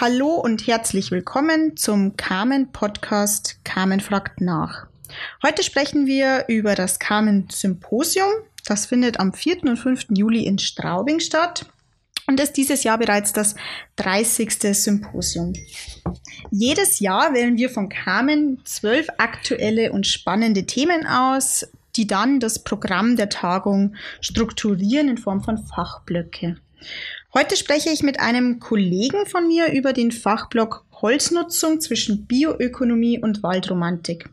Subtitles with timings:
[0.00, 4.86] Hallo und herzlich willkommen zum Carmen Podcast Carmen fragt nach.
[5.42, 8.30] Heute sprechen wir über das Carmen Symposium.
[8.64, 9.64] Das findet am 4.
[9.64, 10.06] und 5.
[10.10, 11.66] Juli in Straubing statt
[12.28, 13.56] und ist dieses Jahr bereits das
[13.96, 14.52] 30.
[14.72, 15.54] Symposium.
[16.52, 22.62] Jedes Jahr wählen wir von Carmen zwölf aktuelle und spannende Themen aus, die dann das
[22.62, 26.56] Programm der Tagung strukturieren in Form von Fachblöcke.
[27.38, 33.44] Heute spreche ich mit einem Kollegen von mir über den Fachblock Holznutzung zwischen Bioökonomie und
[33.44, 34.28] Waldromantik.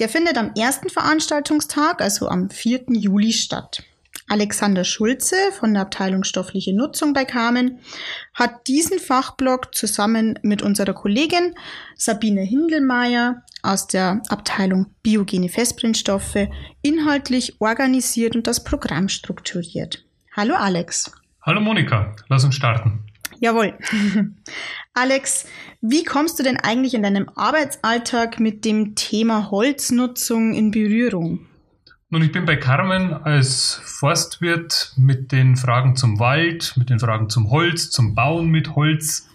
[0.00, 2.86] Der findet am ersten Veranstaltungstag, also am 4.
[2.88, 3.84] Juli statt.
[4.26, 7.78] Alexander Schulze von der Abteilung Stoffliche Nutzung bei Carmen
[8.34, 11.54] hat diesen Fachblock zusammen mit unserer Kollegin
[11.94, 16.48] Sabine Hindelmeier aus der Abteilung Biogene Festbrennstoffe
[16.82, 20.04] inhaltlich organisiert und das Programm strukturiert.
[20.34, 21.12] Hallo Alex.
[21.42, 23.04] Hallo Monika, lass uns starten.
[23.40, 23.72] Jawohl.
[24.94, 25.48] Alex,
[25.80, 31.46] wie kommst du denn eigentlich in deinem Arbeitsalltag mit dem Thema Holznutzung in Berührung?
[32.10, 37.30] Nun, ich bin bei Carmen als Forstwirt mit den Fragen zum Wald, mit den Fragen
[37.30, 39.30] zum Holz, zum Bauen mit Holz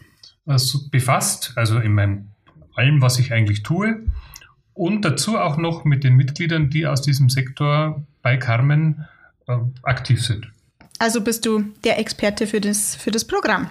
[0.45, 2.27] also befasst, also in meinem
[2.75, 4.05] allem, was ich eigentlich tue.
[4.75, 9.07] Und dazu auch noch mit den Mitgliedern, die aus diesem Sektor bei Carmen
[9.47, 10.51] äh, aktiv sind.
[10.99, 13.69] Also bist du der Experte für das, für das Programm.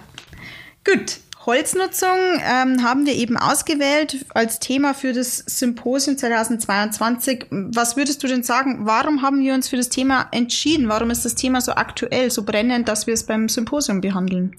[0.83, 7.47] Gut, Holznutzung ähm, haben wir eben ausgewählt als Thema für das Symposium 2022.
[7.49, 10.89] Was würdest du denn sagen, warum haben wir uns für das Thema entschieden?
[10.89, 14.55] Warum ist das Thema so aktuell, so brennend, dass wir es beim Symposium behandeln?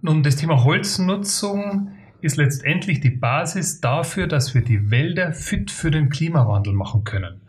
[0.00, 5.90] Nun, das Thema Holznutzung ist letztendlich die Basis dafür, dass wir die Wälder fit für
[5.90, 7.40] den Klimawandel machen können.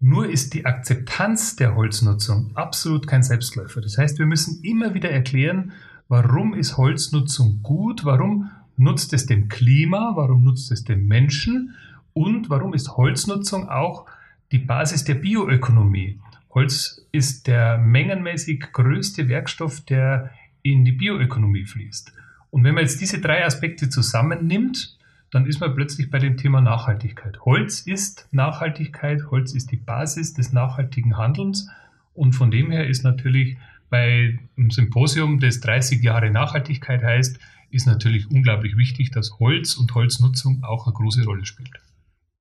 [0.00, 3.80] Nur ist die Akzeptanz der Holznutzung absolut kein Selbstläufer.
[3.80, 5.72] Das heißt, wir müssen immer wieder erklären,
[6.08, 8.06] Warum ist Holznutzung gut?
[8.06, 10.12] Warum nutzt es dem Klima?
[10.16, 11.74] Warum nutzt es dem Menschen?
[12.14, 14.06] Und warum ist Holznutzung auch
[14.50, 16.18] die Basis der Bioökonomie?
[16.54, 20.30] Holz ist der mengenmäßig größte Werkstoff, der
[20.62, 22.10] in die Bioökonomie fließt.
[22.50, 24.97] Und wenn man jetzt diese drei Aspekte zusammennimmt,
[25.30, 27.40] dann ist man plötzlich bei dem Thema Nachhaltigkeit.
[27.44, 31.68] Holz ist Nachhaltigkeit, Holz ist die Basis des nachhaltigen Handelns
[32.14, 33.56] und von dem her ist natürlich
[33.90, 37.38] bei einem Symposium, das 30 Jahre Nachhaltigkeit heißt,
[37.70, 41.70] ist natürlich unglaublich wichtig, dass Holz und Holznutzung auch eine große Rolle spielt.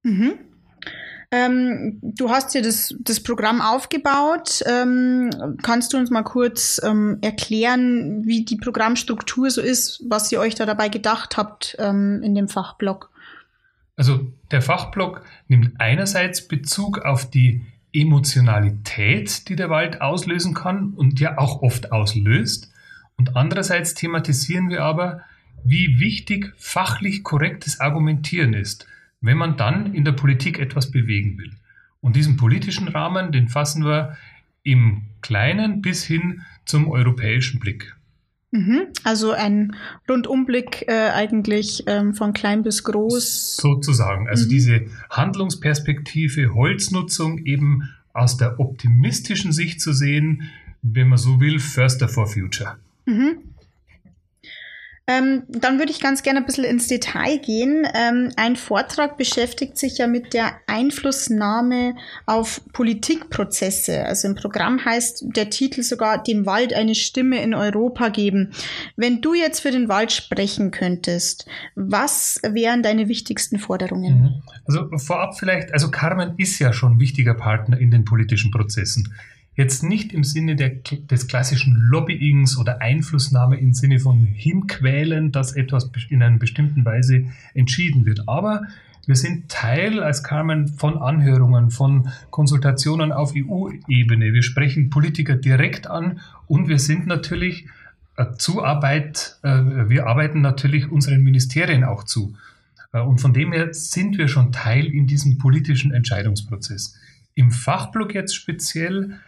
[0.04, 0.34] Mhm.
[1.30, 4.64] Ähm, du hast hier das, das Programm aufgebaut.
[4.66, 5.30] Ähm,
[5.62, 10.56] kannst du uns mal kurz ähm, erklären, wie die Programmstruktur so ist, was ihr euch
[10.56, 13.10] da dabei gedacht habt ähm, in dem Fachblock?
[13.98, 21.20] Also der Fachblock nimmt einerseits Bezug auf die Emotionalität, die der Wald auslösen kann und
[21.20, 22.72] ja auch oft auslöst.
[23.18, 25.22] Und andererseits thematisieren wir aber,
[25.64, 28.86] wie wichtig fachlich korrektes Argumentieren ist,
[29.22, 31.52] wenn man dann in der Politik etwas bewegen will.
[32.02, 34.18] Und diesen politischen Rahmen, den fassen wir
[34.64, 37.96] im Kleinen bis hin zum europäischen Blick.
[38.52, 38.88] Mhm.
[39.04, 39.76] Also ein
[40.10, 43.58] Rundumblick äh, eigentlich ähm, von klein bis groß.
[43.58, 44.28] Sozusagen.
[44.28, 44.50] Also mhm.
[44.50, 50.50] diese Handlungsperspektive Holznutzung eben aus der optimistischen Sicht zu sehen,
[50.82, 52.78] wenn man so will, Förster for Future.
[53.06, 53.40] Mhm.
[55.10, 57.88] Ähm, dann würde ich ganz gerne ein bisschen ins Detail gehen.
[57.96, 61.96] Ähm, ein Vortrag beschäftigt sich ja mit der Einflussnahme
[62.26, 64.04] auf Politikprozesse.
[64.06, 68.52] Also im Programm heißt der Titel sogar dem Wald eine Stimme in Europa geben.
[68.98, 74.22] Wenn du jetzt für den Wald sprechen könntest, was wären deine wichtigsten Forderungen?
[74.22, 74.44] Mhm.
[74.66, 79.14] Also vorab vielleicht, also Carmen ist ja schon wichtiger Partner in den politischen Prozessen.
[79.58, 85.52] Jetzt nicht im Sinne der, des klassischen Lobbyings oder Einflussnahme im Sinne von hinquälen, dass
[85.52, 87.26] etwas in einer bestimmten Weise
[87.56, 88.30] entschieden wird.
[88.30, 88.68] Aber
[89.08, 94.32] wir sind Teil als Carmen von Anhörungen, von Konsultationen auf EU-Ebene.
[94.32, 97.66] Wir sprechen Politiker direkt an und wir sind natürlich
[98.16, 102.36] äh, Zuarbeit, äh, wir arbeiten natürlich unseren Ministerien auch zu.
[102.94, 106.96] Äh, und von dem her sind wir schon Teil in diesem politischen Entscheidungsprozess.
[107.34, 109.20] Im Fachblock jetzt speziell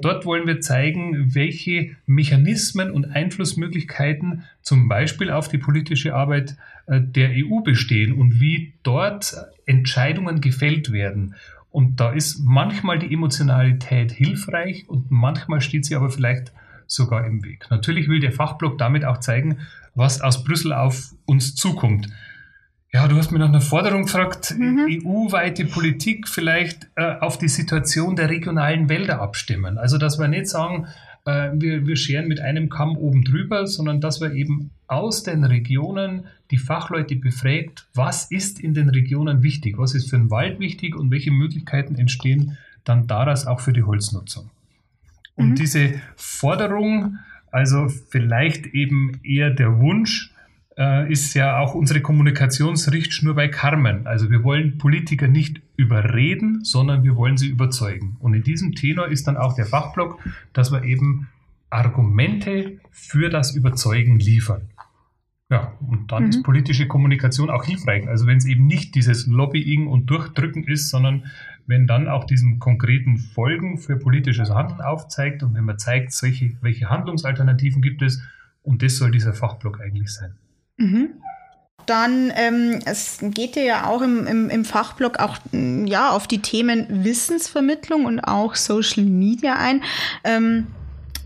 [0.00, 7.00] dort wollen wir zeigen, welche Mechanismen und Einflussmöglichkeiten zum Beispiel auf die politische Arbeit äh,
[7.00, 9.36] der EU bestehen und wie dort
[9.66, 11.34] Entscheidungen gefällt werden.
[11.70, 16.52] Und da ist manchmal die Emotionalität hilfreich und manchmal steht sie aber vielleicht
[16.86, 17.66] sogar im Weg.
[17.70, 19.58] Natürlich will der Fachblock damit auch zeigen,
[19.94, 22.08] was aus Brüssel auf uns zukommt.
[22.94, 24.86] Ja, du hast mir nach einer Forderung gefragt, mhm.
[25.04, 29.78] EU-weite Politik vielleicht äh, auf die Situation der regionalen Wälder abstimmen.
[29.78, 30.86] Also, dass wir nicht sagen,
[31.24, 35.42] äh, wir, wir scheren mit einem Kamm oben drüber, sondern dass wir eben aus den
[35.42, 40.60] Regionen die Fachleute befragt, was ist in den Regionen wichtig, was ist für den Wald
[40.60, 44.50] wichtig und welche Möglichkeiten entstehen dann daraus auch für die Holznutzung.
[45.34, 45.54] Und mhm.
[45.56, 47.18] diese Forderung,
[47.50, 50.33] also vielleicht eben eher der Wunsch,
[50.76, 54.06] äh, ist ja auch unsere Kommunikationsrichtschnur bei Carmen.
[54.06, 58.16] Also wir wollen Politiker nicht überreden, sondern wir wollen sie überzeugen.
[58.20, 60.18] Und in diesem Tenor ist dann auch der Fachblock,
[60.52, 61.28] dass wir eben
[61.70, 64.70] Argumente für das Überzeugen liefern.
[65.50, 66.28] Ja, und dann mhm.
[66.30, 68.08] ist politische Kommunikation auch hilfreich.
[68.08, 71.24] Also wenn es eben nicht dieses Lobbying und Durchdrücken ist, sondern
[71.66, 76.52] wenn dann auch diesen konkreten Folgen für politisches Handeln aufzeigt und wenn man zeigt, solche,
[76.60, 78.22] welche Handlungsalternativen gibt es,
[78.62, 80.34] und das soll dieser Fachblock eigentlich sein.
[80.76, 81.14] Mhm.
[81.86, 87.04] Dann, ähm, es geht ja auch im, im, im Fachblock auch ja, auf die Themen
[87.04, 89.82] Wissensvermittlung und auch Social Media ein.
[90.24, 90.68] Ähm,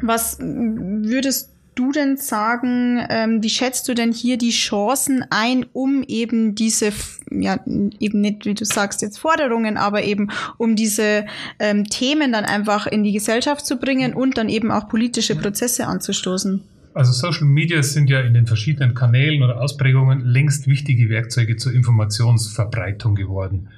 [0.01, 6.03] was würdest du denn sagen, ähm, wie schätzt du denn hier die Chancen ein, um
[6.03, 6.93] eben diese,
[7.31, 11.27] ja, eben nicht, wie du sagst, jetzt Forderungen, aber eben um diese
[11.61, 15.87] ähm, Themen dann einfach in die Gesellschaft zu bringen und dann eben auch politische Prozesse
[15.87, 16.65] anzustoßen?
[16.95, 21.73] Also Social Media sind ja in den verschiedenen Kanälen oder Ausprägungen längst wichtige Werkzeuge zur
[21.73, 23.69] Informationsverbreitung geworden.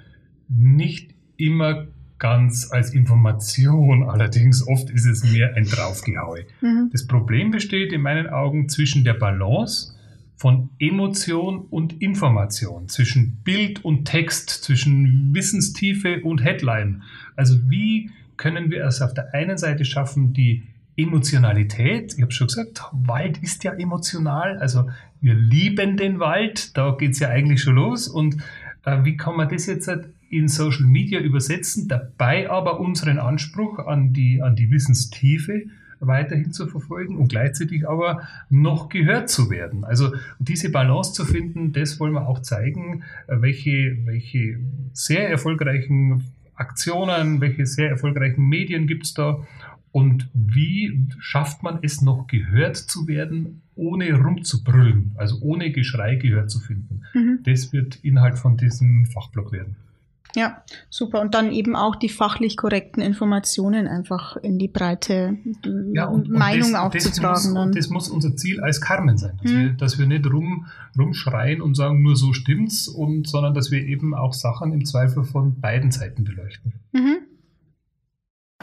[0.49, 1.87] Nicht immer
[2.19, 6.45] ganz als Information, allerdings oft ist es mehr ein Draufgehaue.
[6.61, 6.91] Mhm.
[6.93, 9.95] Das Problem besteht in meinen Augen zwischen der Balance
[10.37, 17.03] von Emotion und Information, zwischen Bild und Text, zwischen Wissenstiefe und Headline.
[17.37, 20.63] Also wie können wir es auf der einen Seite schaffen, die
[21.03, 24.89] Emotionalität, ich habe schon gesagt, Wald ist ja emotional, also
[25.21, 28.09] wir lieben den Wald, da geht es ja eigentlich schon los.
[28.09, 28.37] Und
[28.85, 33.79] äh, wie kann man das jetzt halt in Social Media übersetzen, dabei aber unseren Anspruch
[33.81, 35.65] an die, an die Wissenstiefe
[35.99, 39.85] weiterhin zu verfolgen und gleichzeitig aber noch gehört zu werden.
[39.85, 44.59] Also diese Balance zu finden, das wollen wir auch zeigen, äh, welche, welche
[44.93, 46.25] sehr erfolgreichen
[46.55, 49.41] Aktionen, welche sehr erfolgreichen Medien gibt es da
[49.93, 56.51] und wie schafft man es noch gehört zu werden, ohne rumzubrüllen, also ohne Geschrei gehört
[56.51, 57.03] zu finden?
[57.13, 57.41] Mhm.
[57.45, 59.77] Das wird Inhalt von diesem Fachblock werden.
[60.37, 61.21] Ja, super.
[61.21, 65.37] Und dann eben auch die fachlich korrekten Informationen einfach in die breite
[65.93, 67.35] ja, und, Meinung und das, aufzutragen.
[67.35, 69.59] Das muss, das muss unser Ziel als Carmen sein, dass, mhm.
[69.59, 70.67] wir, dass wir nicht rum,
[70.97, 75.25] rumschreien und sagen, nur so stimmt's, und, sondern dass wir eben auch Sachen im Zweifel
[75.25, 76.75] von beiden Seiten beleuchten.
[76.93, 77.19] Mhm.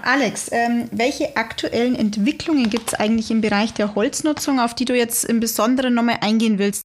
[0.07, 4.95] Alex, ähm, welche aktuellen Entwicklungen gibt es eigentlich im Bereich der Holznutzung, auf die du
[4.95, 6.81] jetzt im Besonderen nochmal eingehen willst?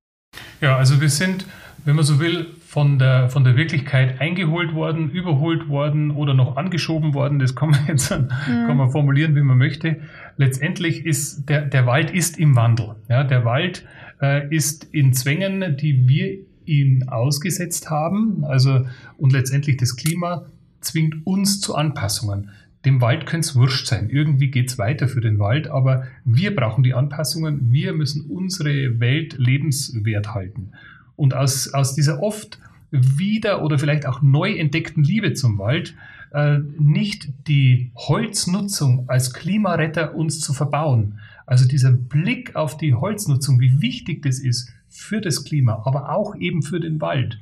[0.61, 1.47] Ja, also wir sind,
[1.85, 6.57] wenn man so will, von der, von der Wirklichkeit eingeholt worden, überholt worden oder noch
[6.57, 7.39] angeschoben worden.
[7.39, 8.29] Das kann man jetzt mhm.
[8.49, 10.01] kann man formulieren, wie man möchte.
[10.37, 12.97] Letztendlich ist der, der Wald ist im Wandel.
[13.09, 13.87] Ja, der Wald
[14.21, 18.45] äh, ist in Zwängen, die wir ihn ausgesetzt haben.
[18.45, 18.85] Also,
[19.17, 20.47] und letztendlich das Klima
[20.81, 22.51] zwingt uns zu Anpassungen
[22.85, 24.11] dem Wald könnte es wurscht sein.
[24.11, 27.73] Irgendwie geht es weiter für den Wald, aber wir brauchen die Anpassungen.
[27.73, 30.73] Wir müssen unsere Welt lebenswert halten.
[31.15, 32.59] Und aus, aus dieser oft
[32.91, 35.95] wieder oder vielleicht auch neu entdeckten Liebe zum Wald
[36.33, 41.19] äh, nicht die Holznutzung als Klimaretter uns zu verbauen.
[41.47, 46.37] Also dieser Blick auf die Holznutzung, wie wichtig das ist für das Klima, aber auch
[46.37, 47.39] eben für den Wald.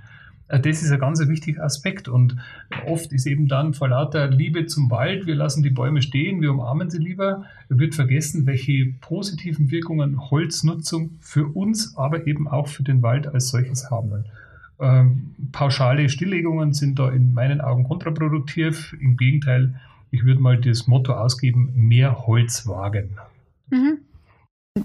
[0.51, 2.09] Äh, das ist ein ganz wichtiger Aspekt.
[2.09, 2.37] Und
[2.87, 6.51] oft ist eben dann vor lauter Liebe zum Wald, wir lassen die Bäume stehen, wir
[6.51, 12.83] umarmen sie lieber, wird vergessen, welche positiven Wirkungen Holznutzung für uns, aber eben auch für
[12.83, 14.25] den Wald als solches haben will.
[14.81, 18.97] Ähm, pauschale Stilllegungen sind da in meinen Augen kontraproduktiv.
[19.01, 19.75] Im Gegenteil,
[20.11, 23.11] ich würde mal das Motto ausgeben, mehr Holz wagen.
[23.71, 23.99] Mhm.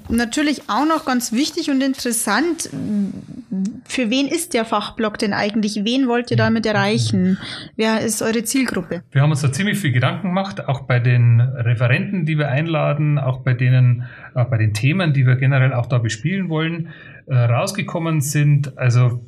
[0.09, 2.69] Natürlich auch noch ganz wichtig und interessant,
[3.85, 5.81] für wen ist der Fachblock denn eigentlich?
[5.83, 7.37] Wen wollt ihr damit erreichen?
[7.75, 9.03] Wer ist eure Zielgruppe?
[9.11, 13.19] Wir haben uns da ziemlich viel Gedanken gemacht, auch bei den Referenten, die wir einladen,
[13.19, 16.89] auch bei denen, auch bei den Themen, die wir generell auch da bespielen wollen.
[17.27, 19.25] Äh, rausgekommen sind, also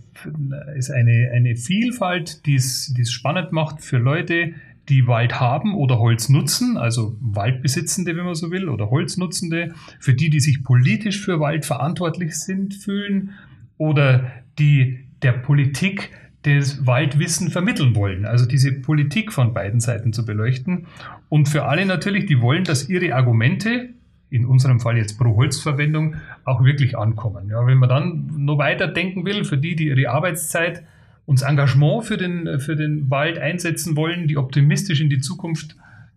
[0.75, 4.53] ist eine, eine Vielfalt, die es spannend macht für Leute,
[4.89, 10.13] die Wald haben oder Holz nutzen, also Waldbesitzende, wenn man so will, oder Holznutzende, für
[10.13, 13.31] die, die sich politisch für Wald verantwortlich sind, fühlen
[13.77, 16.11] oder die der Politik
[16.43, 18.25] das Waldwissen vermitteln wollen.
[18.25, 20.87] Also diese Politik von beiden Seiten zu beleuchten.
[21.27, 23.89] Und für alle natürlich, die wollen, dass ihre Argumente,
[24.29, 26.15] in unserem Fall jetzt pro Holzverwendung,
[26.45, 27.49] auch wirklich ankommen.
[27.49, 30.83] Ja, wenn man dann noch weiter denken will, für die, die ihre Arbeitszeit
[31.27, 35.75] uns Engagement für den, für den Wald einsetzen wollen, die optimistisch in die Zukunft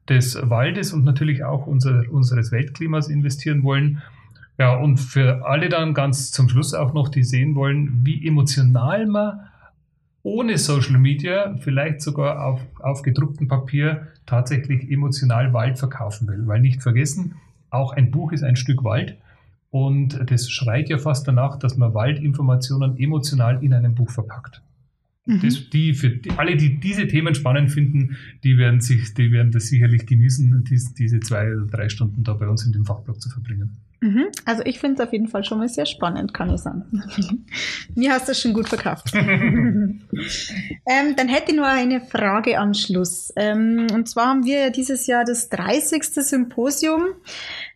[0.09, 4.03] des Waldes und natürlich auch unser, unseres Weltklimas investieren wollen.
[4.57, 9.07] Ja, und für alle dann ganz zum Schluss auch noch, die sehen wollen, wie emotional
[9.07, 9.41] man
[10.23, 16.47] ohne Social Media, vielleicht sogar auf, auf gedrucktem Papier, tatsächlich emotional Wald verkaufen will.
[16.47, 17.35] Weil nicht vergessen,
[17.71, 19.17] auch ein Buch ist ein Stück Wald.
[19.71, 24.63] Und das schreit ja fast danach, dass man Waldinformationen emotional in einem Buch verpackt.
[25.31, 25.41] Mhm.
[25.43, 29.53] Das, die, für die, alle, die diese Themen spannend finden, die werden, sich, die werden
[29.53, 33.21] das sicherlich genießen, dies, diese zwei oder drei Stunden da bei uns in dem Fachblock
[33.21, 33.77] zu verbringen.
[34.01, 34.29] Mhm.
[34.47, 36.85] Also ich finde es auf jeden Fall schon mal sehr spannend, kann ich sagen.
[37.95, 39.13] Mir hast du es schon gut verkauft.
[39.15, 43.31] ähm, dann hätte ich nur eine Frage am Schluss.
[43.37, 46.03] Ähm, und zwar haben wir ja dieses Jahr das 30.
[46.03, 47.03] Symposium.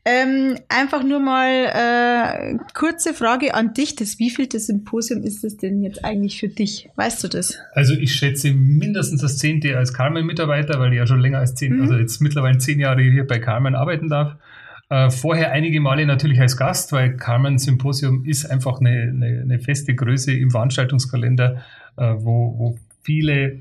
[0.06, 3.94] Ähm, einfach nur mal äh, kurze Frage an dich.
[3.96, 6.90] Das wievielte Symposium ist es denn jetzt eigentlich für dich?
[6.96, 7.58] Weißt du das?
[7.72, 11.76] Also ich schätze mindestens das zehnte als Carmen-Mitarbeiter, weil ich ja schon länger als zehn,
[11.76, 11.82] mhm.
[11.82, 14.36] also jetzt mittlerweile zehn Jahre hier bei Carmen arbeiten darf.
[14.90, 19.58] Äh, vorher einige Male natürlich als Gast, weil Carmen Symposium ist einfach eine, eine, eine
[19.58, 21.62] feste Größe im Veranstaltungskalender,
[21.96, 23.60] äh, wo, wo viele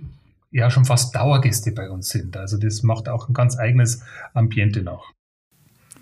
[0.51, 2.37] ja schon fast Dauergäste bei uns sind.
[2.37, 4.03] Also das macht auch ein ganz eigenes
[4.33, 5.11] Ambiente nach.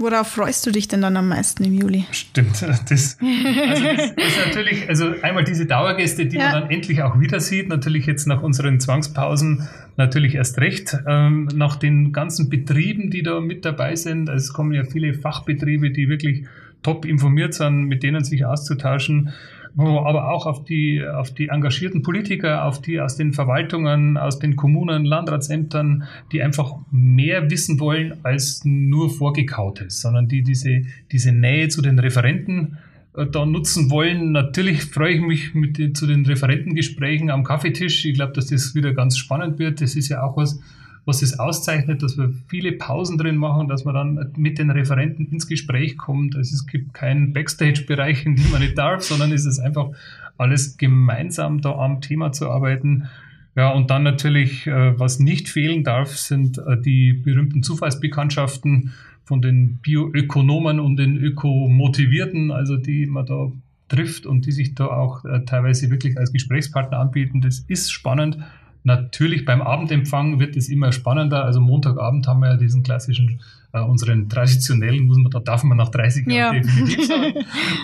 [0.01, 2.05] Worauf freust du dich denn dann am meisten im Juli?
[2.10, 6.51] Stimmt, das, also das ist natürlich, also einmal diese Dauergäste, die ja.
[6.51, 11.48] man dann endlich auch wieder sieht, natürlich jetzt nach unseren Zwangspausen natürlich erst recht, ähm,
[11.53, 14.27] nach den ganzen Betrieben, die da mit dabei sind.
[14.27, 16.46] Also es kommen ja viele Fachbetriebe, die wirklich
[16.81, 19.31] top informiert sind, mit denen sich auszutauschen
[19.78, 24.56] aber auch auf die, auf die engagierten Politiker, auf die aus den Verwaltungen, aus den
[24.56, 31.70] Kommunen, Landratsämtern, die einfach mehr wissen wollen als nur Vorgekautes, sondern die diese, diese Nähe
[31.70, 32.78] zu den Referenten
[33.16, 34.32] äh, da nutzen wollen.
[34.32, 38.06] Natürlich freue ich mich mit den, zu den Referentengesprächen am Kaffeetisch.
[38.06, 39.82] Ich glaube, dass das wieder ganz spannend wird.
[39.82, 40.60] Das ist ja auch was,
[41.05, 45.25] was es auszeichnet, dass wir viele Pausen drin machen, dass man dann mit den Referenten
[45.27, 46.36] ins Gespräch kommt.
[46.36, 49.89] Also es gibt keinen Backstage-Bereich, in dem man nicht darf, sondern es ist einfach
[50.38, 53.08] alles gemeinsam da am Thema zu arbeiten.
[53.55, 58.93] Ja, und dann natürlich, äh, was nicht fehlen darf, sind äh, die berühmten Zufallsbekanntschaften
[59.25, 63.51] von den Bioökonomen und den Ökomotivierten, also die man da
[63.89, 67.41] trifft und die sich da auch äh, teilweise wirklich als Gesprächspartner anbieten.
[67.41, 68.38] Das ist spannend.
[68.83, 71.45] Natürlich beim Abendempfang wird es immer spannender.
[71.45, 73.41] Also Montagabend haben wir ja diesen klassischen,
[73.73, 76.61] äh, unseren traditionellen, muss man, da darf man nach 30 Jahren ja.
[76.61, 77.33] definitiv sagen,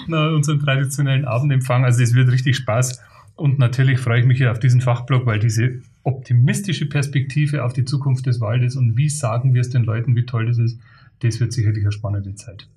[0.36, 1.86] unseren traditionellen Abendempfang.
[1.86, 3.02] Also es wird richtig Spaß.
[3.36, 7.86] Und natürlich freue ich mich hier auf diesen Fachblock, weil diese optimistische Perspektive auf die
[7.86, 10.80] Zukunft des Waldes und wie sagen wir es den Leuten, wie toll das ist,
[11.20, 12.68] das wird sicherlich eine spannende Zeit.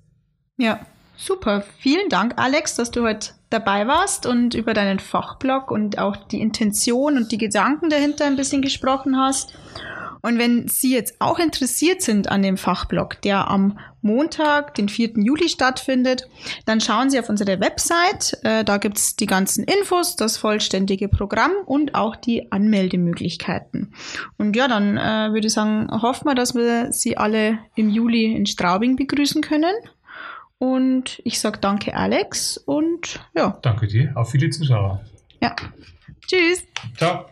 [0.57, 0.81] Ja,
[1.23, 6.15] Super, vielen Dank, Alex, dass du heute dabei warst und über deinen Fachblog und auch
[6.15, 9.53] die Intention und die Gedanken dahinter ein bisschen gesprochen hast.
[10.21, 15.13] Und wenn Sie jetzt auch interessiert sind an dem Fachblog, der am Montag, den 4.
[15.17, 16.27] Juli stattfindet,
[16.65, 18.37] dann schauen Sie auf unsere Website.
[18.43, 23.93] Äh, da gibt's die ganzen Infos, das vollständige Programm und auch die Anmeldemöglichkeiten.
[24.37, 28.35] Und ja, dann äh, würde ich sagen, hoffen wir, dass wir Sie alle im Juli
[28.35, 29.73] in Straubing begrüßen können.
[30.61, 32.55] Und ich sage danke, Alex.
[32.55, 33.57] Und ja.
[33.63, 34.11] Danke dir.
[34.13, 35.03] Auf viele Zuschauer.
[35.41, 35.55] Ja.
[36.27, 36.67] Tschüss.
[36.97, 37.30] Ciao.